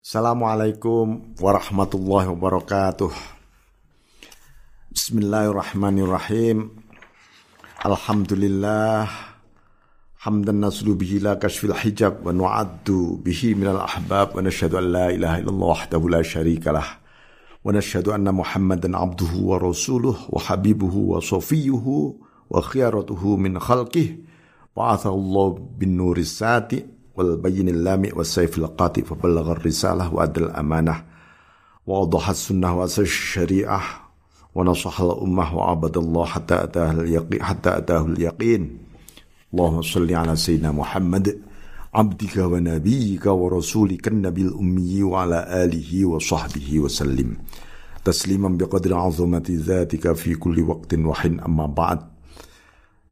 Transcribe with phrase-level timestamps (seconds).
[0.00, 3.12] Assalamualaikum warahmatullahi wabarakatuh.
[4.96, 6.72] Bismillahirrahmanirrahim.
[7.84, 9.12] Alhamdulillah
[10.24, 15.12] hamdan naslu bihi la kashfil hijab wa nu'addu bihi minal ahbab wa nashhadu an la
[15.12, 16.96] ilaha illallah wahdahu la syarika lah
[17.60, 22.16] wa nashhadu anna muhammadan abduhu wa rasuluh wa habibuhu wa safiyuhu
[22.48, 24.16] wa khiyaratuhu min khalqih
[24.72, 31.04] ba'athahu Allah bin nuris sati والبين اللامع والسيف القاطع فبلغ الرسالة وأدى الأمانة
[31.86, 33.82] وأوضح السنة وأسس الشريعة
[34.54, 38.78] ونصح الأمة وعبد الله حتى أتاه اليقين حتى أتاه اليقين.
[39.52, 41.38] اللهم صل على سيدنا محمد
[41.94, 47.36] عبدك ونبيك ورسولك النبي الأمي وعلى آله وصحبه وسلم.
[48.04, 51.40] تسليما بقدر عظمة ذاتك في كل وقت وحين.
[51.40, 52.00] أما بعد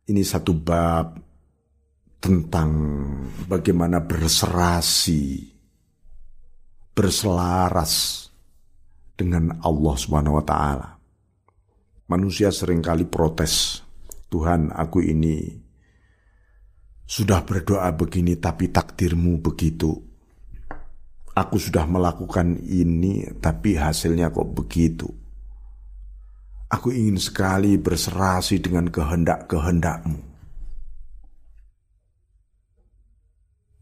[0.09, 1.21] satu bab
[2.19, 2.71] tentang
[3.47, 5.55] bagaimana berserasi,
[6.93, 8.27] berselaras
[9.15, 10.89] dengan Allah Subhanahu wa taala.
[12.11, 13.83] Manusia sering kali protes,
[14.31, 15.67] Tuhan aku ini
[17.09, 19.97] sudah berdoa begini tapi takdirmu begitu.
[21.33, 25.09] Aku sudah melakukan ini tapi hasilnya kok begitu.
[26.69, 30.28] Aku ingin sekali berserasi dengan kehendak-kehendakmu.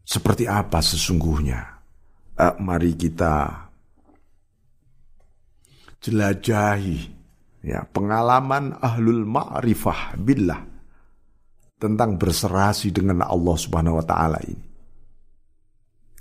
[0.07, 1.75] Seperti apa sesungguhnya.
[2.37, 3.65] Uh, mari kita
[5.97, 7.09] jelajahi
[7.65, 10.61] ya pengalaman ahlul ma'rifah billah
[11.81, 14.65] tentang berserasi dengan Allah Subhanahu wa taala ini.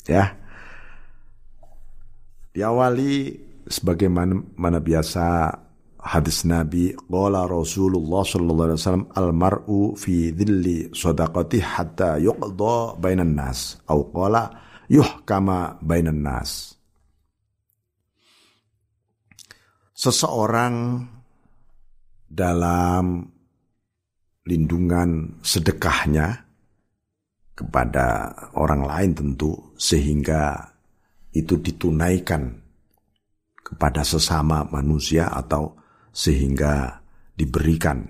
[0.08, 0.34] Ya.
[2.56, 3.36] Diawali
[3.68, 5.52] sebagaimana mana biasa
[6.06, 13.34] hadis Nabi qala Rasulullah sallallahu alaihi wasallam al mar'u fi dhilli sadaqati hatta yuqda bainan
[13.34, 13.82] nas.
[13.90, 14.46] Au qala
[14.86, 16.78] yuhkama bainan nas.
[19.96, 21.02] Seseorang
[22.30, 23.26] dalam
[24.46, 26.46] lindungan sedekahnya
[27.56, 30.70] kepada orang lain tentu sehingga
[31.32, 32.52] itu ditunaikan
[33.64, 35.85] kepada sesama manusia atau
[36.16, 37.04] sehingga
[37.36, 38.00] diberikan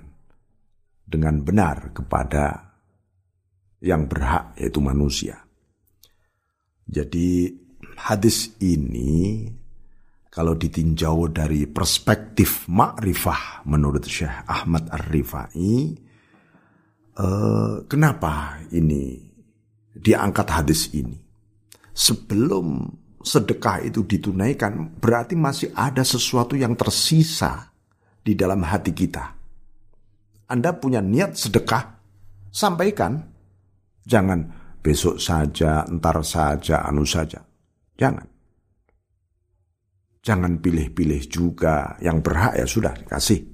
[1.03, 2.71] dengan benar kepada
[3.83, 5.43] yang berhak yaitu manusia.
[6.87, 7.51] Jadi
[7.99, 9.51] hadis ini
[10.31, 15.67] kalau ditinjau dari perspektif makrifah menurut Syekh Ahmad Ar-Rifai
[17.19, 19.19] eh, kenapa ini
[19.99, 21.19] diangkat hadis ini?
[21.91, 22.87] Sebelum
[23.19, 27.75] sedekah itu ditunaikan berarti masih ada sesuatu yang tersisa
[28.27, 29.23] di dalam hati kita.
[30.51, 32.03] Anda punya niat sedekah,
[32.51, 33.23] sampaikan.
[34.03, 34.51] Jangan
[34.83, 37.39] besok saja, entar saja, anu saja.
[37.95, 38.27] Jangan.
[40.27, 41.95] Jangan pilih-pilih juga.
[42.03, 43.47] Yang berhak ya sudah dikasih.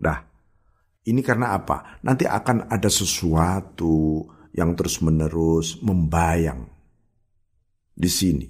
[0.00, 0.18] Udah.
[1.04, 2.00] Ini karena apa?
[2.04, 6.68] Nanti akan ada sesuatu yang terus-menerus membayang
[7.96, 8.48] di sini.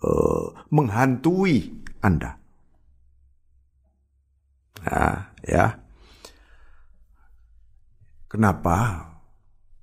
[0.00, 2.39] Uh, menghantui Anda.
[4.86, 5.66] Nah, ya.
[8.30, 8.76] Kenapa?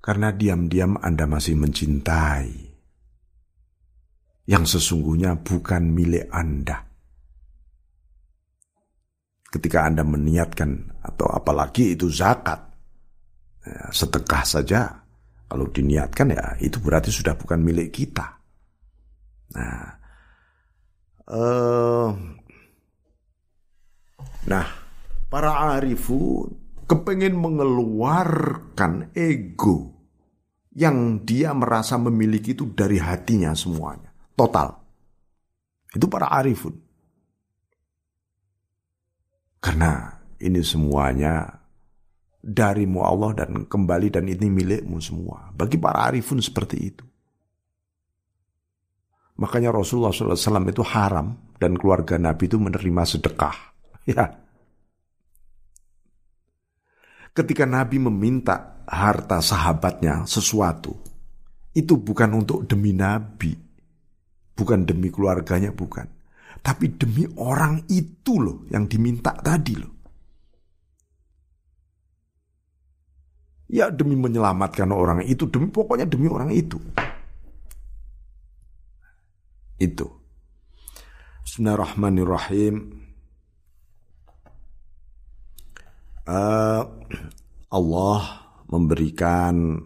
[0.00, 2.68] Karena diam-diam Anda masih mencintai
[4.48, 6.88] yang sesungguhnya bukan milik Anda.
[9.48, 12.60] Ketika Anda meniatkan atau apalagi itu zakat,
[13.64, 13.92] ya,
[14.44, 14.80] saja
[15.48, 18.36] kalau diniatkan ya itu berarti sudah bukan milik kita.
[19.56, 19.88] Nah,
[21.32, 22.12] uh,
[24.44, 24.77] nah
[25.28, 26.56] para arifun
[26.88, 29.92] kepengen mengeluarkan ego
[30.72, 34.08] yang dia merasa memiliki itu dari hatinya semuanya.
[34.32, 34.72] Total.
[35.92, 36.72] Itu para arifun.
[39.58, 41.60] Karena ini semuanya
[42.38, 45.50] darimu Allah dan kembali dan ini milikmu semua.
[45.50, 47.04] Bagi para arifun seperti itu.
[49.38, 53.56] Makanya Rasulullah SAW itu haram dan keluarga Nabi itu menerima sedekah.
[54.08, 54.24] Ya,
[57.38, 60.98] ketika Nabi meminta harta sahabatnya sesuatu,
[61.70, 63.54] itu bukan untuk demi Nabi,
[64.58, 66.10] bukan demi keluarganya, bukan.
[66.58, 69.94] Tapi demi orang itu loh yang diminta tadi loh.
[73.70, 76.80] Ya demi menyelamatkan orang itu, demi pokoknya demi orang itu.
[79.78, 80.10] Itu.
[81.46, 82.98] Bismillahirrahmanirrahim.
[86.28, 86.82] uh,
[87.68, 89.76] Allah memberikan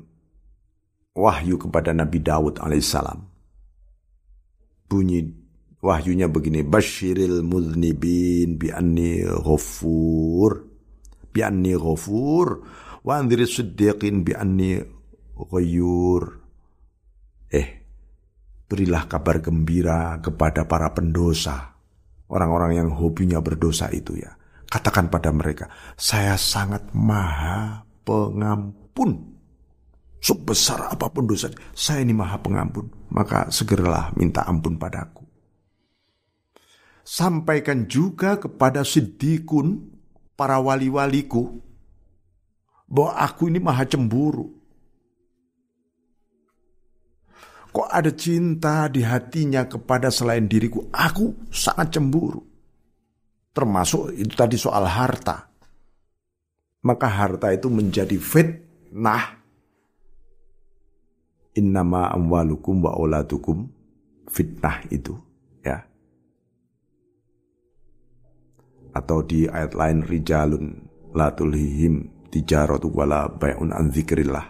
[1.19, 3.27] wahyu kepada Nabi Daud alaihissalam.
[4.87, 5.27] Bunyi
[5.83, 10.63] wahyunya begini basyiril mudnibin bi anni ghafur.
[11.35, 12.63] Bi anni ghafur.
[13.03, 14.79] Wa anzir siddiqin bi anni
[15.35, 16.39] ghayyur
[17.51, 17.69] eh
[18.71, 21.75] berilah kabar gembira kepada para pendosa.
[22.31, 24.33] Orang-orang yang hobinya berdosa itu ya
[24.73, 25.69] katakan pada mereka
[26.01, 29.37] saya sangat maha pengampun
[30.17, 35.29] sebesar apa pun dosa saya ini maha pengampun maka segeralah minta ampun padaku
[37.05, 39.93] sampaikan juga kepada siddiqun
[40.39, 41.61] para wali-waliku
[42.93, 44.53] bahwa aku ini maha cemburu.
[47.73, 50.93] Kok ada cinta di hatinya kepada selain diriku?
[50.93, 52.52] Aku sangat cemburu.
[53.53, 55.53] Termasuk itu tadi soal harta.
[56.83, 59.39] Maka harta itu menjadi fitnah.
[61.53, 63.69] Innama amwalukum wa auladukum
[64.33, 65.13] fitnah itu
[65.61, 65.85] ya
[68.97, 70.65] atau di ayat lain rijalun
[71.13, 74.49] la tulhihim tijaratu wala bai'un an zikrillah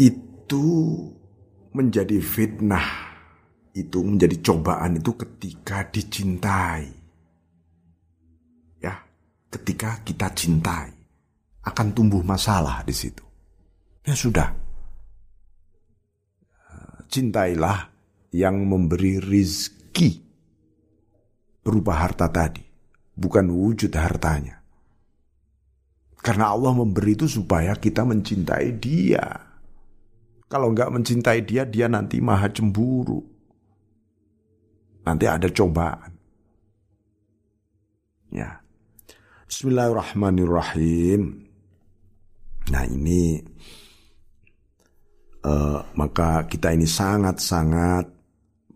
[0.00, 0.64] itu
[1.76, 3.07] menjadi fitnah
[3.78, 6.86] itu menjadi cobaan itu ketika dicintai
[8.82, 8.94] ya
[9.54, 10.90] ketika kita cintai
[11.62, 13.24] akan tumbuh masalah di situ
[14.02, 14.68] ya sudah
[17.08, 17.88] cintailah
[18.36, 20.20] yang memberi rizki
[21.64, 22.64] berupa harta tadi,
[23.16, 24.60] bukan wujud hartanya.
[26.20, 29.24] Karena Allah memberi itu supaya kita mencintai dia.
[30.48, 33.20] Kalau nggak mencintai dia, dia nanti maha cemburu.
[35.08, 36.12] Nanti ada cobaan.
[38.28, 38.60] Ya.
[39.48, 41.48] Bismillahirrahmanirrahim.
[42.68, 43.40] Nah ini
[45.48, 48.04] uh, maka kita ini sangat-sangat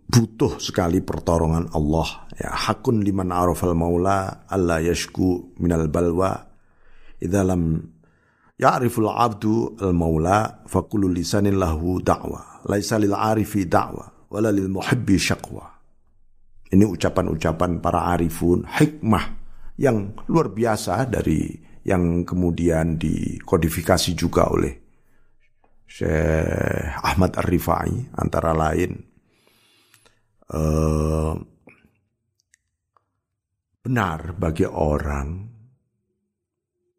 [0.08, 2.24] butuh sekali pertolongan Allah.
[2.40, 6.32] Ya, hakun liman arafal maula alla yashku minal balwa.
[7.20, 7.76] Idza lam
[8.56, 12.64] ya'riful abdu al maula fa kullu lisanin lahu da'wa.
[12.72, 15.81] Laisa lil arifi da'wa wala lil muhibbi syaqwa.
[16.72, 19.24] Ini ucapan-ucapan para arifun, hikmah
[19.76, 21.52] yang luar biasa dari
[21.84, 24.72] yang kemudian dikodifikasi juga oleh
[25.84, 28.96] Syekh Ahmad Ar-Rifai antara lain
[30.48, 31.34] uh,
[33.82, 35.52] benar bagi orang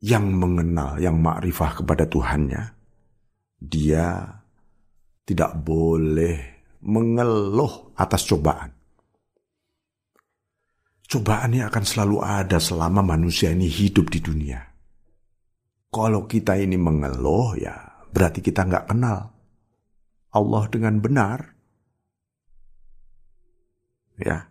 [0.04, 2.76] yang mengenal, yang makrifah kepada Tuhannya,
[3.56, 4.28] dia
[5.24, 8.73] tidak boleh mengeluh atas cobaan.
[11.14, 14.66] Cobaan ini akan selalu ada selama manusia ini hidup di dunia.
[15.94, 19.30] Kalau kita ini mengeluh ya berarti kita nggak kenal
[20.34, 21.54] Allah dengan benar
[24.20, 24.50] Ya.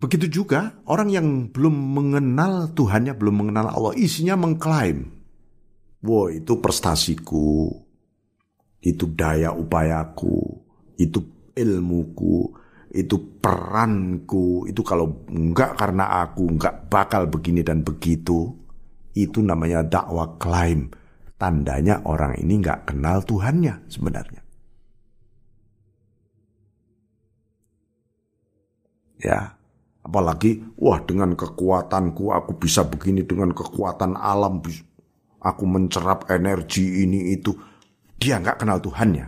[0.00, 5.12] Begitu juga orang yang belum mengenal Tuhannya, belum mengenal Allah, isinya mengklaim.
[6.00, 7.68] Wah itu prestasiku,
[8.80, 10.64] itu daya upayaku,
[10.96, 11.20] itu
[11.52, 12.48] ilmuku,
[12.90, 18.50] itu peranku, itu kalau enggak karena aku enggak bakal begini dan begitu,
[19.14, 20.90] itu namanya dakwah klaim.
[21.40, 24.42] Tandanya orang ini enggak kenal Tuhannya sebenarnya.
[29.20, 29.56] Ya.
[30.00, 34.64] Apalagi, wah dengan kekuatanku aku bisa begini dengan kekuatan alam.
[35.40, 37.52] Aku mencerap energi ini itu.
[38.16, 39.26] Dia nggak kenal Tuhannya.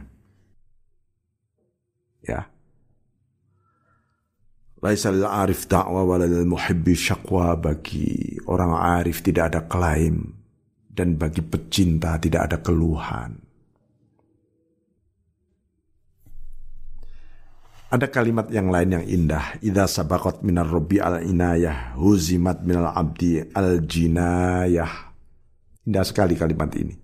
[2.25, 2.51] Ya.
[4.82, 10.34] Laisal arif da'wa walal muhibbi syakwa bagi orang arif tidak ada klaim
[10.90, 13.38] dan bagi pecinta tidak ada keluhan.
[17.92, 19.62] Ada kalimat yang lain yang indah.
[19.62, 25.12] Idza sabaqat minar rabbi al inayah huzimat minal abdi al jinayah.
[25.86, 26.96] Indah sekali kalimat ini.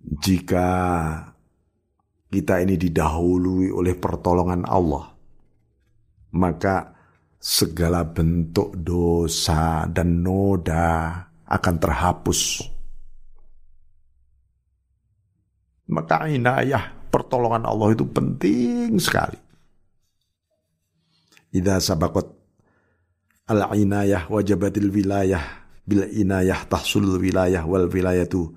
[0.00, 0.68] Jika
[2.30, 5.09] kita ini didahului oleh pertolongan Allah,
[6.34, 6.94] maka
[7.40, 11.16] segala bentuk dosa dan noda
[11.48, 12.62] akan terhapus.
[15.90, 19.40] Maka inayah pertolongan Allah itu penting sekali.
[21.50, 22.30] Idza sabaqat
[23.50, 25.42] al-inayah wajabatil wilayah
[25.82, 28.54] bil inayah tahsul wilayah wal wilayatu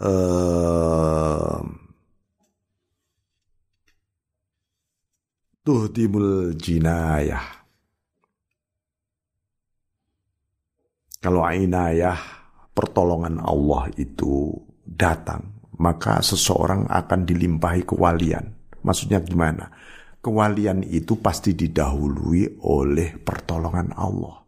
[0.00, 1.60] uh,
[5.70, 7.62] tuhdimul jinayah.
[11.22, 12.18] Kalau inayah
[12.74, 14.50] pertolongan Allah itu
[14.82, 15.46] datang
[15.78, 18.50] maka seseorang akan dilimpahi kewalian.
[18.82, 19.70] Maksudnya gimana?
[20.18, 24.42] Kewalian itu pasti didahului oleh pertolongan Allah.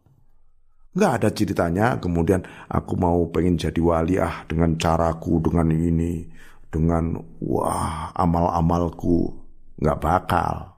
[0.93, 6.26] Nggak ada ceritanya kemudian aku mau pengen jadi wali ah dengan caraku, dengan ini,
[6.67, 9.38] dengan wah amal-amalku.
[9.79, 10.72] Nggak bakal.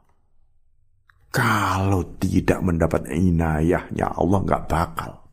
[1.34, 5.24] Kalau tidak mendapat inayahnya Allah nggak bakal.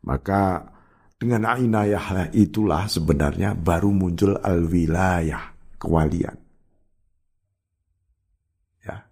[0.00, 0.64] Maka
[1.20, 6.36] dengan inayah itulah sebenarnya baru muncul al-wilayah, kewalian.
[8.80, 9.04] Ya.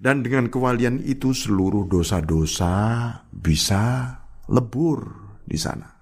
[0.00, 2.72] Dan dengan kewalian itu seluruh dosa-dosa
[3.28, 4.16] bisa
[4.48, 5.04] lebur
[5.44, 5.99] di sana.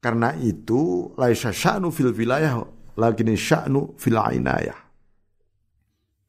[0.00, 2.62] Karena itu laisa sya'nu fil wilayah
[2.96, 4.78] lagi sya'nu fil inayah.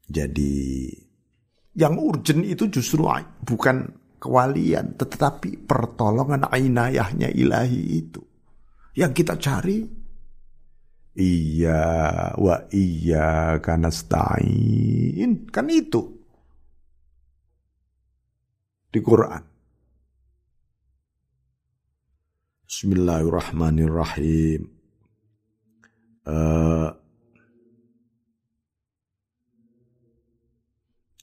[0.08, 0.88] Jadi
[1.78, 3.06] yang urgent itu justru
[3.46, 3.86] bukan
[4.18, 8.22] kewalian, tetapi pertolongan ainayahnya ilahi itu.
[8.98, 9.86] Yang kita cari,
[11.14, 11.86] iya
[12.34, 16.18] wa iya karena stain, kan itu.
[18.90, 19.57] Di Quran.
[22.68, 24.68] Bismillahirrahmanirrahim.
[26.28, 26.92] Uh,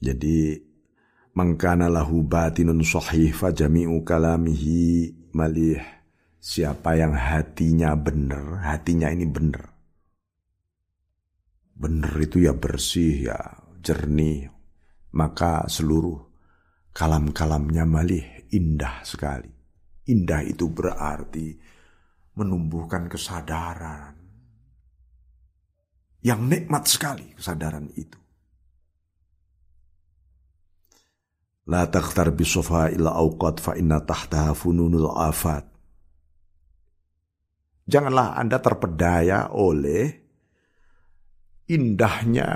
[0.00, 0.56] Jadi
[1.36, 5.84] mangkana lahu batinun sahih fajami'u kalamihi malih.
[6.40, 9.68] Siapa yang hatinya benar, hatinya ini benar.
[11.76, 13.38] Benar itu ya bersih, ya
[13.84, 14.48] jernih.
[15.12, 16.24] Maka seluruh
[16.96, 19.53] kalam-kalamnya malih indah sekali.
[20.04, 21.56] Indah itu berarti
[22.37, 24.12] menumbuhkan kesadaran.
[26.25, 28.20] Yang nikmat sekali kesadaran itu.
[31.64, 35.64] La takhtar bisofa ila awqat fa inna tahtaha fununul afat.
[37.88, 40.08] Janganlah Anda terpedaya oleh
[41.68, 42.49] indahnya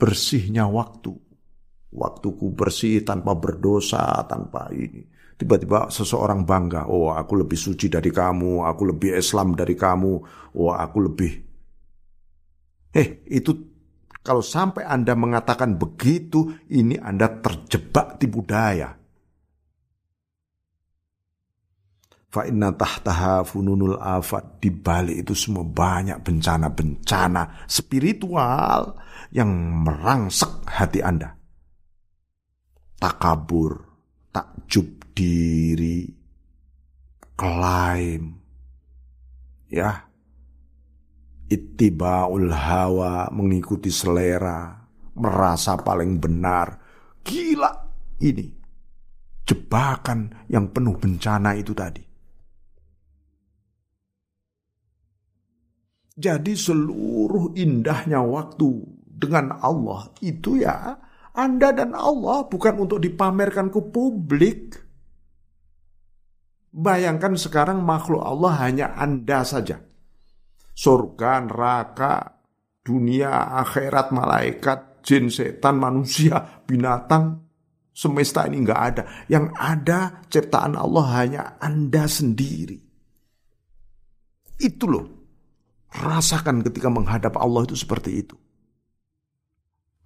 [0.00, 1.12] bersihnya waktu.
[1.88, 5.17] Waktuku bersih tanpa berdosa, tanpa ini.
[5.38, 10.12] Tiba-tiba seseorang bangga, oh aku lebih suci dari kamu, aku lebih Islam dari kamu,
[10.58, 11.32] oh aku lebih...
[12.90, 13.54] Eh, itu
[14.18, 18.98] kalau sampai Anda mengatakan begitu, ini Anda terjebak tipu daya.
[22.28, 29.00] Fa inna tahtaha fununul afat di balik itu semua banyak bencana-bencana spiritual
[29.32, 29.48] yang
[29.86, 31.32] merangsek hati Anda.
[32.98, 33.80] Takabur,
[34.34, 36.06] takjub diri,
[37.34, 38.38] klaim,
[39.66, 40.06] ya,
[41.48, 44.78] Ittibaul hawa, mengikuti selera,
[45.16, 46.76] merasa paling benar.
[47.24, 47.72] Gila
[48.20, 48.46] ini.
[49.48, 52.04] Jebakan yang penuh bencana itu tadi.
[56.18, 58.68] Jadi seluruh indahnya waktu
[59.08, 60.98] dengan Allah itu ya
[61.32, 64.87] Anda dan Allah bukan untuk dipamerkan ke publik.
[66.68, 69.88] Bayangkan sekarang makhluk Allah hanya Anda saja
[70.78, 72.38] surga, neraka,
[72.86, 77.42] dunia, akhirat, malaikat, jin, setan, manusia, binatang,
[77.90, 79.02] semesta ini nggak ada.
[79.26, 79.98] Yang ada
[80.30, 82.78] ciptaan Allah hanya Anda sendiri.
[84.62, 85.06] Itu loh.
[85.88, 88.36] Rasakan ketika menghadap Allah itu seperti itu.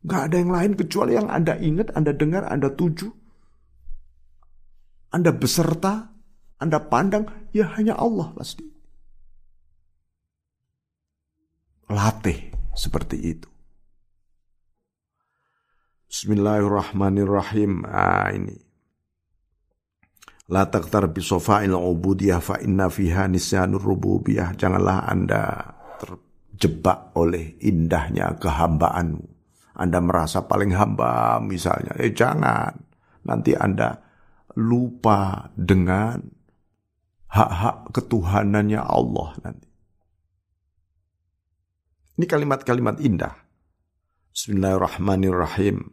[0.02, 3.10] Gak ada yang lain kecuali yang Anda ingat, Anda dengar, Anda tuju.
[5.10, 6.11] Anda beserta,
[6.62, 8.72] Anda pandang, ya hanya Allah pasti.
[11.92, 13.48] latih seperti itu.
[16.08, 17.84] Bismillahirrahmanirrahim.
[17.88, 18.56] Ah, ini.
[20.52, 24.52] La taktar bisofa'il ubudiyah fa inna fiha nisyanur rububiyah.
[24.52, 25.44] Janganlah Anda
[25.96, 29.24] terjebak oleh indahnya kehambaanmu.
[29.72, 31.96] Anda merasa paling hamba misalnya.
[31.96, 32.76] Eh jangan.
[33.24, 33.96] Nanti Anda
[34.60, 36.20] lupa dengan
[37.32, 39.68] hak-hak ketuhanannya Allah nanti.
[42.20, 43.32] Ini kalimat-kalimat indah.
[44.36, 45.88] Bismillahirrahmanirrahim.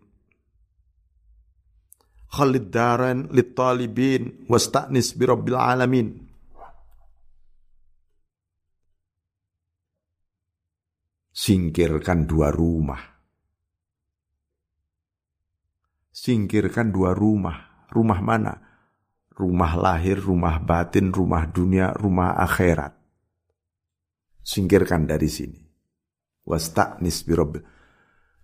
[2.29, 6.07] Khalid daran talibin wasta'nis bi rabbil alamin.
[11.31, 12.99] Singkirkan dua rumah.
[16.11, 17.87] Singkirkan dua rumah.
[17.89, 18.68] Rumah mana?
[19.39, 22.91] Rumah lahir, rumah batin, rumah dunia, rumah akhirat.
[24.43, 25.69] Singkirkan dari sini
[26.49, 27.61] wasta'nis birabbil.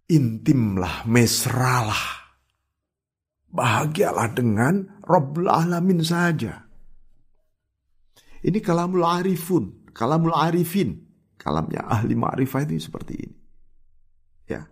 [0.06, 2.30] Intimlah, mesralah.
[3.50, 6.62] Bahagialah dengan Rabbul Alamin saja.
[8.46, 11.02] Ini kalamul arifun, kalamul arifin.
[11.42, 13.38] Kalamnya ahli ma'rifah itu seperti ini.
[14.50, 14.66] Ya.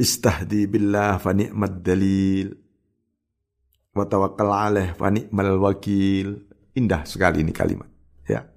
[0.00, 2.48] Istahdi billah fa ni'mad dalil
[3.92, 6.48] wa tawakkal alaih fa ni'mal wakil.
[6.72, 7.90] Indah sekali ini kalimat.
[8.24, 8.48] Ya.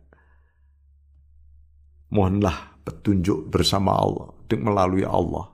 [2.15, 5.49] Mohonlah petunjuk bersama Allah melalui Allah.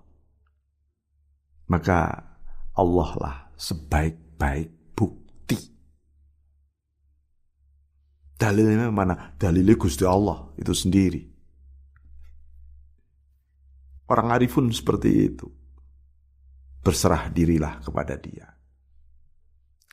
[1.72, 1.98] Maka
[2.76, 5.58] Allah lah sebaik-baik bukti.
[8.36, 9.36] Dalilnya mana?
[9.40, 11.22] Dalilnya Gusti Allah itu sendiri.
[14.10, 15.48] Orang arifun seperti itu.
[16.90, 18.50] Berserah dirilah kepada dia.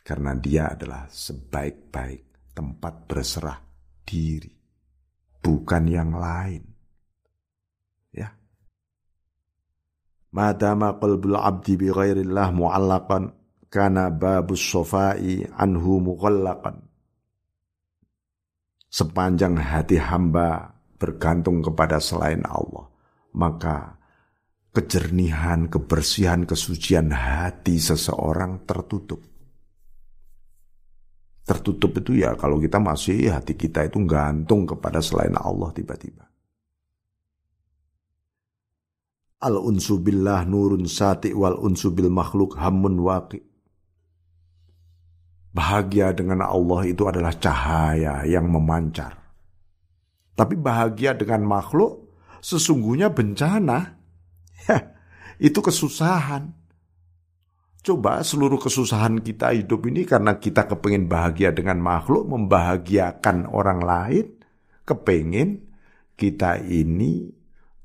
[0.01, 3.61] Karena dia adalah sebaik-baik tempat berserah
[4.01, 4.49] diri.
[5.45, 6.77] Bukan yang lain.
[10.37, 13.33] Madama qalbul abdi bi ghairillah mu'allaqan
[13.73, 16.77] kana babus sofai anhu mughallaqan.
[18.93, 22.85] Sepanjang hati hamba bergantung kepada selain Allah,
[23.33, 23.97] maka
[24.77, 29.25] kejernihan, kebersihan, kesucian hati seseorang tertutup.
[31.49, 36.29] Tertutup itu ya kalau kita masih hati kita itu gantung kepada selain Allah tiba-tiba.
[39.41, 43.41] Al unsu billah nurun sati wal unsu bil makhluk hamun waqi.
[45.57, 49.17] Bahagia dengan Allah itu adalah cahaya yang memancar.
[50.37, 52.13] Tapi bahagia dengan makhluk
[52.45, 53.96] sesungguhnya bencana.
[54.65, 54.97] Ya,
[55.37, 56.57] itu kesusahan.
[57.87, 64.27] Coba seluruh kesusahan kita hidup ini karena kita kepengen bahagia dengan makhluk, membahagiakan orang lain,
[64.83, 65.71] kepengen
[66.19, 67.31] kita ini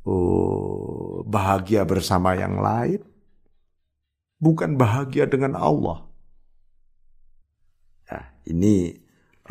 [0.08, 3.04] oh, bahagia bersama yang lain,
[4.42, 6.02] bukan bahagia dengan Allah.
[8.10, 8.98] Nah, ini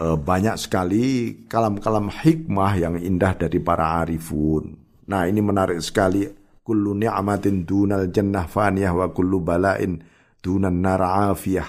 [0.03, 1.05] eh, banyak sekali
[1.47, 4.75] kalam-kalam hikmah yang indah dari para arifun.
[5.07, 6.40] Nah, ini menarik sekali.
[6.71, 9.99] Kullu ni'matin dunal jannah faniyah wa kullu bala'in
[10.39, 11.03] dunan nar
[11.35, 11.67] afiyah.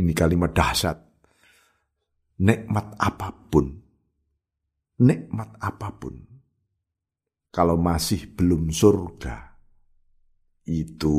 [0.00, 0.96] Ini kalimat dahsyat.
[2.40, 3.68] Nikmat apa pun,
[5.04, 6.32] nikmat apa pun
[7.52, 9.52] kalau masih belum surga
[10.64, 11.18] itu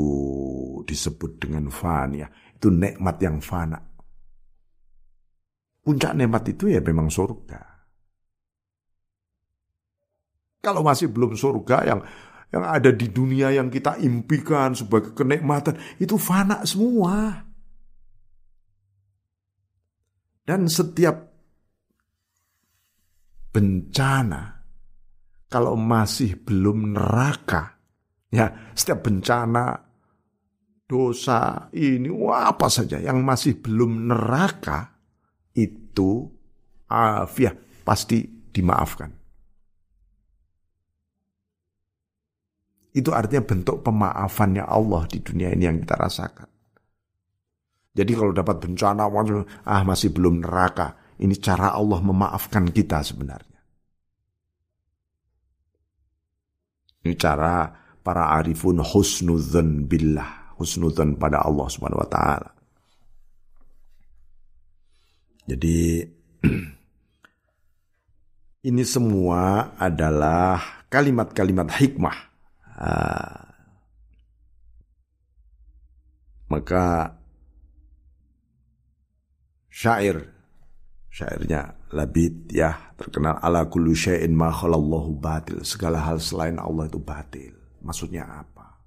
[0.88, 3.78] disebut dengan fania itu nikmat yang fana
[5.84, 7.73] puncak nikmat itu ya memang surga
[10.63, 11.99] kalau masih belum surga yang
[12.54, 17.43] yang ada di dunia yang kita impikan sebagai kenikmatan itu fana semua
[20.47, 21.34] dan setiap
[23.54, 24.63] bencana
[25.54, 27.78] kalau masih belum neraka,
[28.34, 29.78] ya setiap bencana,
[30.89, 34.97] dosa ini, wah apa saja yang masih belum neraka
[35.54, 36.26] itu
[36.89, 37.54] afiah
[37.86, 39.23] pasti dimaafkan.
[42.94, 46.50] Itu artinya bentuk pemaafannya Allah di dunia ini yang kita rasakan.
[47.94, 49.10] Jadi kalau dapat bencana,
[49.66, 51.18] ah masih belum neraka.
[51.18, 53.62] Ini cara Allah memaafkan kita sebenarnya.
[57.06, 57.70] Ini cara
[58.02, 62.50] para arifun husnudzan billah, husnudzan pada Allah Subhanahu wa taala.
[65.44, 66.02] Jadi
[68.70, 72.33] ini semua adalah kalimat-kalimat hikmah.
[72.74, 73.44] Uh,
[76.50, 77.14] maka
[79.70, 80.34] syair
[81.14, 85.62] syairnya Labid ya terkenal ala kullu syai'in ma khalallahu batil.
[85.62, 87.54] Segala hal selain Allah itu batil.
[87.86, 88.82] Maksudnya apa?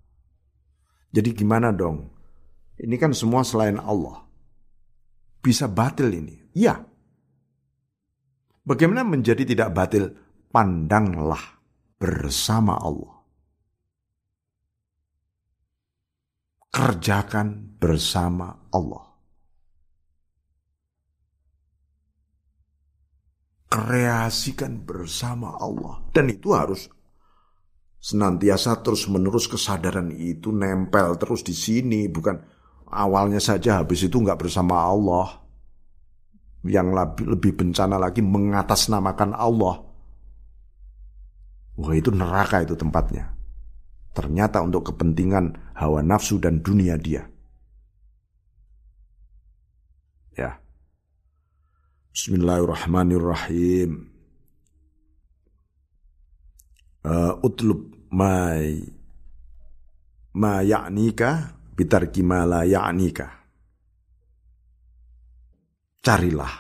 [1.14, 2.11] Jadi gimana dong?
[2.77, 4.27] Ini kan semua selain Allah.
[5.38, 6.37] Bisa batil ini?
[6.59, 6.83] Iya.
[8.66, 10.11] Bagaimana menjadi tidak batil?
[10.51, 11.62] Pandanglah
[11.96, 13.15] bersama Allah.
[16.76, 19.06] Kerjakan bersama Allah.
[23.76, 26.00] kreasikan bersama Allah.
[26.16, 26.88] Dan itu harus
[28.00, 32.08] senantiasa terus menerus kesadaran itu nempel terus di sini.
[32.08, 32.40] Bukan
[32.88, 35.44] awalnya saja habis itu nggak bersama Allah.
[36.66, 36.88] Yang
[37.22, 39.76] lebih bencana lagi mengatasnamakan Allah.
[41.76, 43.36] Wah itu neraka itu tempatnya.
[44.16, 47.29] Ternyata untuk kepentingan hawa nafsu dan dunia dia.
[50.33, 50.57] Ya.
[52.16, 54.09] Bismillahirrahmanirrahim.
[57.05, 58.88] Uh, utlub mai
[60.33, 63.29] ma ya'nika bitarki ma la ya'nika.
[66.00, 66.55] Carilah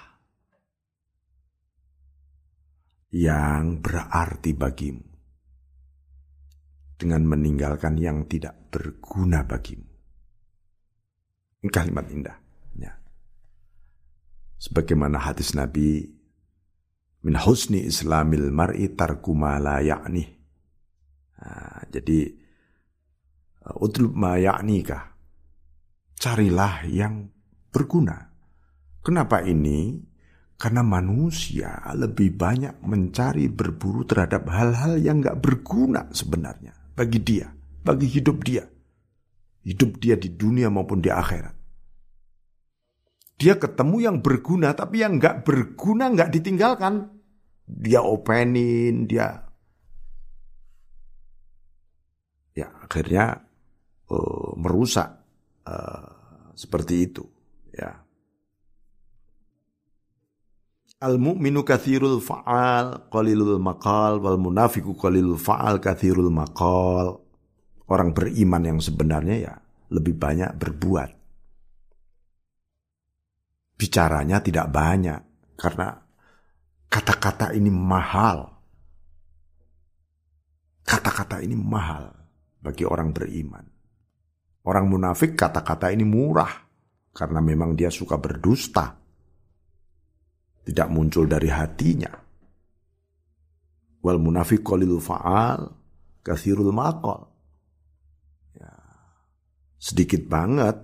[3.16, 5.15] yang berarti bagimu
[6.96, 9.84] dengan meninggalkan yang tidak berguna bagimu.
[11.60, 12.36] Ini kalimat indah.
[12.80, 12.92] Ya.
[14.56, 16.08] Sebagaimana hadis Nabi
[17.24, 20.24] min husni islamil mar'i tarku ma la ya'ni.
[21.36, 22.32] Nah, jadi
[23.68, 25.12] uh, utlub ma ya'nika.
[26.16, 27.28] Carilah yang
[27.68, 28.16] berguna.
[29.04, 30.00] Kenapa ini?
[30.56, 37.52] Karena manusia lebih banyak mencari berburu terhadap hal-hal yang gak berguna sebenarnya bagi dia,
[37.84, 38.64] bagi hidup dia.
[39.66, 41.52] Hidup dia di dunia maupun di akhirat.
[43.36, 47.12] Dia ketemu yang berguna, tapi yang gak berguna gak ditinggalkan
[47.66, 49.46] dia openin, dia
[52.56, 53.44] ya akhirnya
[54.08, 55.12] uh, merusak
[55.68, 56.08] uh,
[56.56, 57.28] seperti itu
[57.68, 58.05] ya
[60.96, 67.20] Al mu'minu kathirul fa'al qalilul maqal wal munafiku qalilul fa'al kathirul maqal.
[67.86, 69.54] Orang beriman yang sebenarnya ya
[69.92, 71.10] lebih banyak berbuat.
[73.76, 75.20] Bicaranya tidak banyak
[75.60, 76.06] karena
[76.86, 78.46] Kata-kata ini mahal.
[80.86, 82.14] Kata-kata ini mahal
[82.62, 83.66] bagi orang beriman.
[84.66, 86.50] Orang munafik kata-kata ini murah
[87.12, 88.96] karena memang dia suka berdusta.
[90.66, 92.10] Tidak muncul dari hatinya.
[94.02, 95.62] Wal munafik qalilul fa'al
[96.26, 97.22] kathirul maqal.
[98.58, 98.74] Ya,
[99.78, 100.74] sedikit banget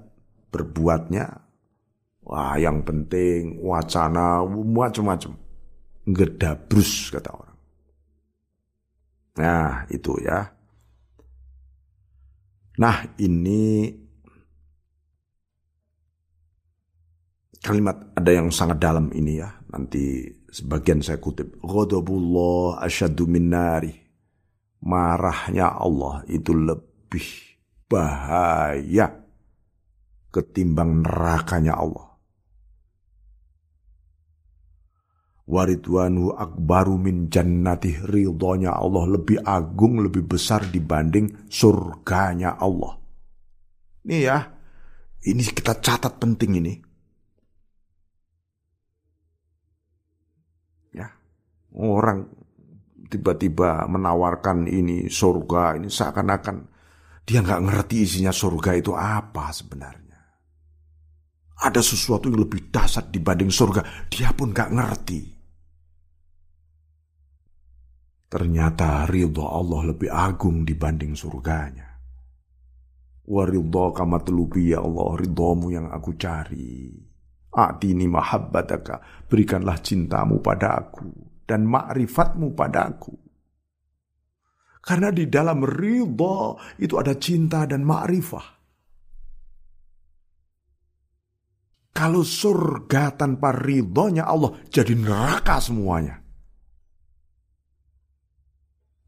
[0.55, 1.27] berbuatnya.
[2.23, 5.35] Wah, yang penting wacana macam-macam
[6.07, 7.59] ngedabrus kata orang.
[9.43, 10.47] Nah, itu ya.
[12.79, 13.91] Nah, ini
[17.63, 19.62] kalimat ada yang sangat dalam ini ya.
[19.73, 21.57] Nanti sebagian saya kutip.
[21.65, 23.97] Ghadabullah asyaddu minnari.
[24.83, 27.27] Marahnya Allah itu lebih
[27.89, 29.15] bahaya
[30.29, 32.13] ketimbang nerakanya Allah.
[35.53, 42.97] waridwanu akbaru min jannati ridhonya Allah lebih agung lebih besar dibanding surganya Allah.
[44.03, 44.39] Ini ya,
[45.29, 46.75] ini kita catat penting ini.
[51.77, 52.29] Orang
[53.13, 56.57] tiba-tiba menawarkan ini surga ini seakan-akan
[57.23, 60.19] dia nggak ngerti isinya surga itu apa sebenarnya.
[61.63, 65.21] Ada sesuatu yang lebih dahsyat dibanding surga, dia pun nggak ngerti.
[68.27, 71.95] Ternyata ridho Allah lebih agung dibanding surganya.
[73.23, 76.91] Waridho kamatlubi ya Allah, ridhomu yang aku cari.
[77.53, 83.15] A'tini mahabbataka, berikanlah cintamu pada aku dan ma'rifatmu pada aku.
[84.83, 88.47] Karena di dalam ridho itu ada cinta dan ma'rifah.
[91.93, 96.19] Kalau surga tanpa ridhonya Allah jadi neraka semuanya.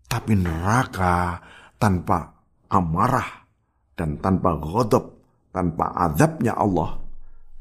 [0.07, 1.43] Tapi neraka
[1.75, 2.39] tanpa
[2.71, 3.45] amarah
[3.99, 5.11] dan tanpa ghadab,
[5.51, 7.03] tanpa azabnya Allah,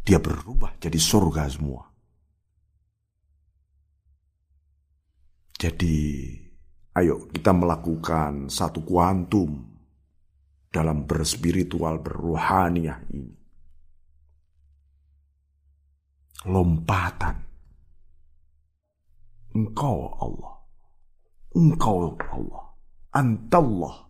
[0.06, 1.93] dia berubah jadi surga semua.
[5.64, 6.28] Jadi,
[7.00, 9.64] ayo kita melakukan satu kuantum
[10.68, 13.32] dalam berspiritual, berruhaniah ini.
[16.44, 17.40] Lompatan.
[19.56, 20.54] Engkau Allah
[21.54, 22.66] Engkau Allah.
[23.14, 24.10] Antallah.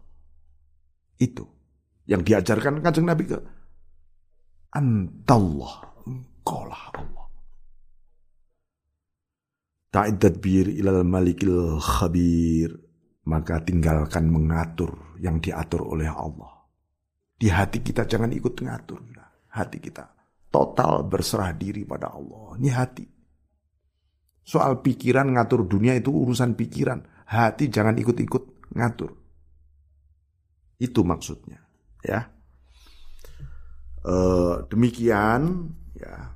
[1.20, 1.44] Itu.
[2.08, 3.40] Yang diajarkan kanjeng Nabi ke.
[4.72, 5.76] Antallah.
[6.08, 7.23] Engkaulah Allah.
[9.94, 12.74] Ta'id bir ilal malikil khabir.
[13.24, 16.68] Maka tinggalkan mengatur yang diatur oleh Allah.
[17.40, 19.00] Di hati kita jangan ikut mengatur.
[19.54, 20.12] Hati kita
[20.54, 22.62] total berserah diri pada Allah.
[22.62, 23.06] Ini hati.
[24.44, 29.12] Soal pikiran ngatur dunia itu urusan pikiran hati jangan ikut-ikut ngatur.
[30.78, 31.64] Itu maksudnya,
[32.04, 32.28] ya.
[34.04, 34.16] E,
[34.68, 36.36] demikian, ya.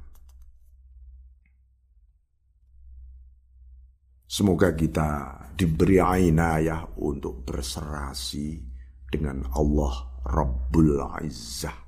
[4.28, 8.60] Semoga kita diberi ainayah untuk berserasi
[9.08, 11.88] dengan Allah Rabbul Izzah.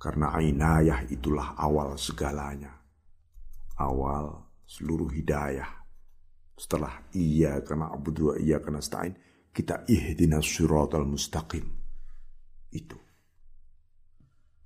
[0.00, 2.72] Karena ainayah itulah awal segalanya.
[3.76, 5.84] Awal seluruh hidayah
[6.54, 9.12] setelah iya karena abu dua iya karena stain
[9.52, 11.66] kita ihdina al mustaqim.
[12.74, 12.98] itu.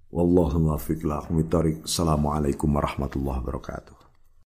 [0.09, 1.05] Wallahu muwaffiq
[1.85, 3.98] Assalamualaikum warahmatullahi wabarakatuh.